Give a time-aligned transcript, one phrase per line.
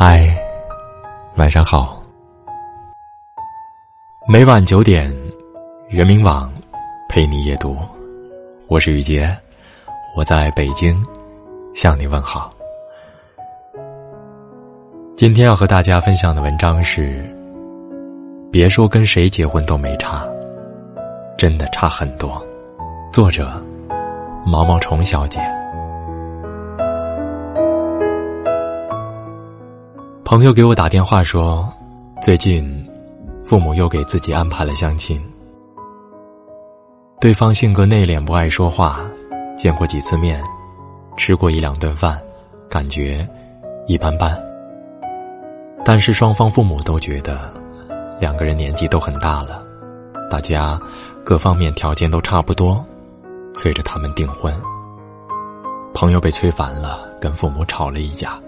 [0.00, 0.32] 嗨，
[1.34, 2.00] 晚上好。
[4.28, 5.12] 每晚九点，
[5.88, 6.48] 人民网
[7.08, 7.76] 陪你夜读，
[8.68, 9.36] 我是雨杰，
[10.16, 11.04] 我在北京
[11.74, 12.52] 向你问好。
[15.16, 17.20] 今天要和大家分享的文章是：
[18.52, 20.24] 别说跟谁结婚都没差，
[21.36, 22.40] 真的差很多。
[23.12, 23.60] 作者：
[24.46, 25.40] 毛毛虫小姐。
[30.28, 31.66] 朋友给我打电话说，
[32.20, 32.86] 最近
[33.46, 35.18] 父母又给自己安排了相亲。
[37.18, 39.00] 对方性格内敛，不爱说话，
[39.56, 40.44] 见过几次面，
[41.16, 42.20] 吃过一两顿饭，
[42.68, 43.26] 感觉
[43.86, 44.38] 一般般。
[45.82, 47.50] 但是双方父母都觉得
[48.20, 49.64] 两个人年纪都很大了，
[50.30, 50.78] 大家
[51.24, 52.84] 各方面条件都差不多，
[53.54, 54.54] 催着他们订婚。
[55.94, 58.38] 朋友被催烦了，跟父母吵了一架。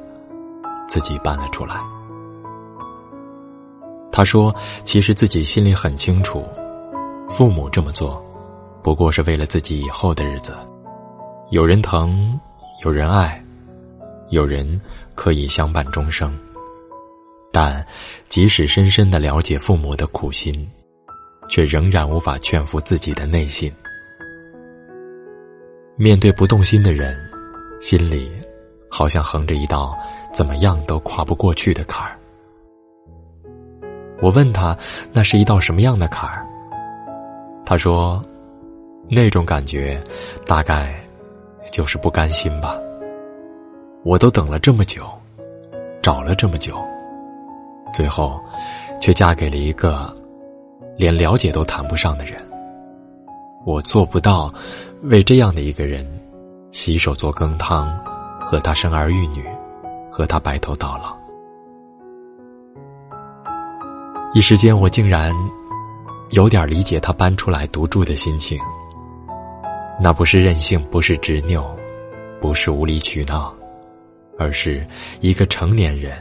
[0.90, 1.80] 自己搬了出来。
[4.10, 6.44] 他说：“其实自己心里很清楚，
[7.28, 8.20] 父母这么做，
[8.82, 10.52] 不过是为了自己以后的日子。
[11.50, 12.38] 有人疼，
[12.84, 13.40] 有人爱，
[14.30, 14.80] 有人
[15.14, 16.36] 可以相伴终生。
[17.52, 17.86] 但
[18.28, 20.52] 即使深深的了解父母的苦心，
[21.48, 23.72] 却仍然无法劝服自己的内心。
[25.96, 27.16] 面对不动心的人，
[27.80, 28.28] 心里……”
[28.92, 29.96] 好像横着一道
[30.32, 32.16] 怎么样都跨不过去的坎儿。
[34.22, 34.76] 我问他，
[35.12, 36.46] 那是一道什么样的坎儿？
[37.64, 38.22] 他说，
[39.08, 40.02] 那种感觉，
[40.46, 40.94] 大概
[41.72, 42.78] 就是不甘心吧。
[44.04, 45.04] 我都等了这么久，
[46.02, 46.76] 找了这么久，
[47.92, 48.40] 最后，
[49.00, 50.14] 却嫁给了一个
[50.96, 52.40] 连了解都谈不上的人。
[53.64, 54.52] 我做不到
[55.02, 56.06] 为这样的一个人
[56.72, 57.98] 洗手做羹汤。
[58.42, 59.46] 和他生儿育女，
[60.10, 61.16] 和他白头到老。
[64.34, 65.34] 一时间，我竟然
[66.30, 68.58] 有点理解他搬出来独住的心情。
[70.00, 71.76] 那不是任性，不是执拗，
[72.40, 73.52] 不是无理取闹，
[74.38, 74.86] 而是
[75.20, 76.16] 一个成年人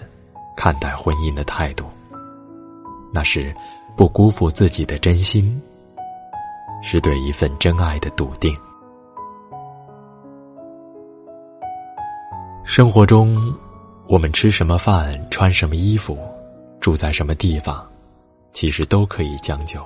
[0.56, 1.86] 看待婚姻的态度。
[3.14, 3.54] 那是
[3.96, 5.62] 不辜负自己的真心，
[6.82, 8.56] 是对一份真爱的笃定。
[12.64, 13.54] 生活中，
[14.10, 16.18] 我们吃什么饭、穿什么衣服、
[16.80, 17.88] 住在什么地方，
[18.54, 19.86] 其实都可以将就，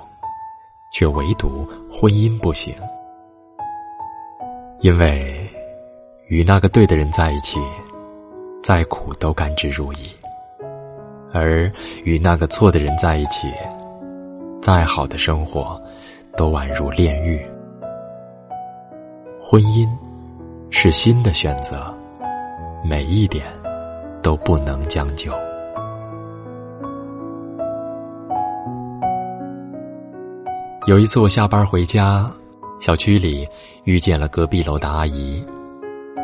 [0.94, 2.74] 却唯独婚姻不行。
[4.80, 5.46] 因为
[6.28, 7.60] 与那个对的人在一起，
[8.62, 10.08] 再苦都甘之如饴；
[11.30, 11.70] 而
[12.02, 13.52] 与那个错的人在一起，
[14.62, 15.78] 再好的生活
[16.34, 17.38] 都宛如炼狱。
[19.38, 19.86] 婚姻
[20.70, 21.94] 是新的选择。
[22.86, 23.46] 每一点
[24.24, 25.30] 都不能将就。
[30.86, 32.28] 有一次我下班回家，
[32.80, 33.46] 小区里
[33.84, 35.44] 遇见了隔壁楼的阿姨，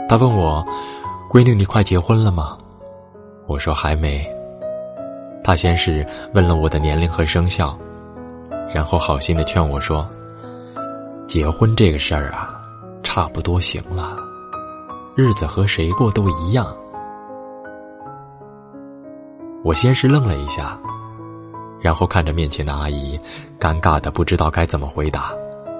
[0.08, 0.64] 她问我
[1.30, 2.56] ：“闺女，你快结婚了吗？”
[3.46, 4.26] 我说：“还没。”
[5.44, 7.78] 她先是问了我的年龄和生肖，
[8.74, 10.08] 然后好心的劝我说
[11.28, 12.50] ：“结婚这个事儿啊，
[13.02, 14.16] 差不多行了。”
[15.16, 16.66] 日子和谁过都一样。
[19.62, 20.80] 我先是愣了一下，
[21.80, 23.20] 然后看着面前的阿姨，
[23.58, 25.34] 尴尬的不知道该怎么回答，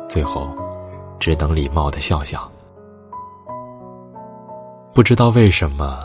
[0.08, 0.48] 最后
[1.18, 2.50] 只能礼貌的笑笑。
[4.92, 5.98] 不知道为什么，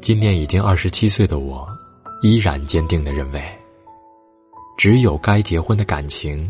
[0.00, 1.66] 今年已经二十七岁的我，
[2.22, 3.42] 依然坚定的认为，
[4.78, 6.48] 只有该结婚的感情，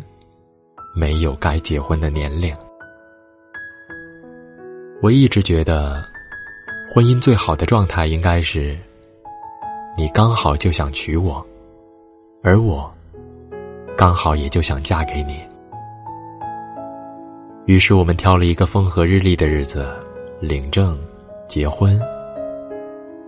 [0.94, 2.54] 没有该结婚的年龄。
[5.00, 6.04] 我一直觉得，
[6.92, 8.78] 婚姻最好的状态应该是，
[9.96, 11.44] 你刚好就想娶我，
[12.42, 12.90] 而我
[13.96, 15.40] 刚好也就想嫁给你。
[17.66, 19.88] 于是我们挑了一个风和日丽的日子，
[20.40, 20.98] 领证、
[21.46, 22.00] 结婚，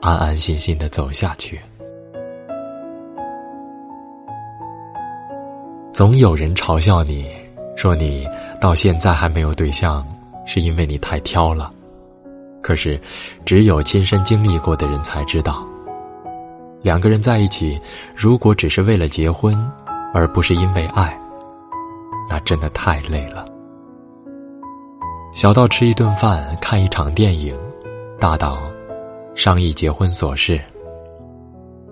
[0.00, 1.60] 安安心心的走下去。
[5.92, 7.30] 总有人嘲笑你，
[7.76, 8.26] 说你
[8.60, 10.04] 到现在还没有对象。
[10.44, 11.72] 是因为你太挑了，
[12.60, 13.00] 可是，
[13.44, 15.64] 只有亲身经历过的人才知道，
[16.82, 17.80] 两个人在一起，
[18.14, 19.54] 如果只是为了结婚，
[20.12, 21.18] 而不是因为爱，
[22.28, 23.46] 那真的太累了。
[25.32, 27.58] 小到吃一顿饭、看一场电影，
[28.20, 28.58] 大到
[29.34, 30.60] 商议结婚琐事，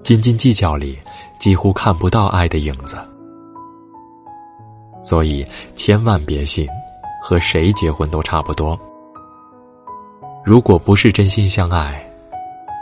[0.02, 0.98] 斤斤计较里
[1.38, 2.98] 几乎看不到爱的影子。
[5.02, 6.68] 所以，千万别信。
[7.22, 8.80] 和谁结婚都差不多。
[10.42, 12.02] 如果不是真心相爱，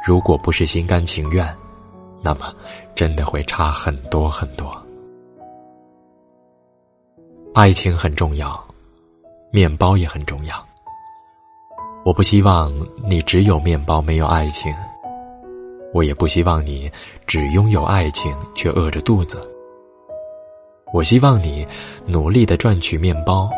[0.06, 1.44] 如果不是心甘情愿，
[2.22, 2.52] 那么
[2.94, 4.70] 真的会差很多很多。
[7.54, 8.62] 爱情很重要，
[9.50, 10.54] 面包也很重要。
[12.04, 12.72] 我不希望
[13.04, 14.72] 你只有面包没有爱情，
[15.92, 16.90] 我也不希望你
[17.26, 19.40] 只拥有爱情却饿着肚子。
[20.92, 21.66] 我希望你
[22.06, 23.50] 努力的赚取面包，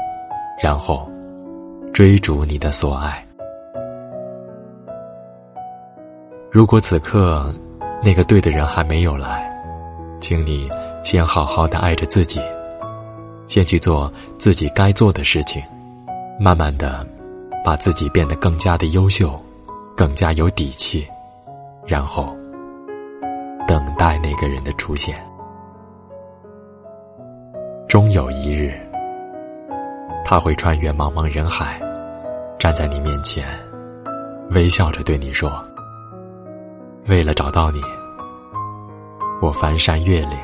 [0.60, 1.08] 然后
[1.92, 3.24] 追逐你的所爱。
[6.50, 7.54] 如果此刻
[8.02, 9.46] 那个对的人还没有来，
[10.20, 10.70] 请你
[11.04, 12.40] 先好好的爱着自己，
[13.46, 15.62] 先去做自己该做的事情，
[16.38, 17.06] 慢慢的
[17.62, 19.38] 把自己变得更加的优秀，
[19.94, 21.06] 更加有底气，
[21.86, 22.34] 然后
[23.68, 25.14] 等待那个人的出现。
[27.86, 28.72] 终有一日，
[30.24, 31.78] 他会穿越茫茫人海，
[32.58, 33.46] 站在你面前，
[34.52, 35.62] 微笑着对你说。
[37.06, 37.80] 为了找到你，
[39.40, 40.38] 我翻山越岭，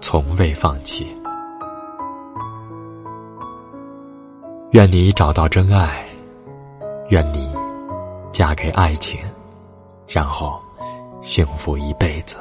[0.00, 1.06] 从未放弃。
[4.72, 6.04] 愿你找到真爱，
[7.08, 7.50] 愿你
[8.32, 9.20] 嫁给爱情，
[10.06, 10.60] 然后
[11.20, 12.36] 幸福一辈子。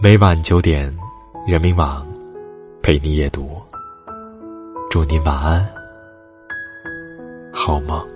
[0.00, 0.94] 每晚九点，
[1.46, 2.06] 人民网
[2.82, 3.60] 陪你夜读。
[4.90, 5.75] 祝你晚安。
[7.66, 8.15] 好吗？